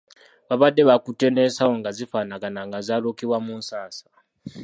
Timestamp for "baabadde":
0.47-0.81